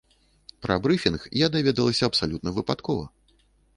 [0.65, 3.05] Пра брыфінг я даведалася абсалютна выпадкова.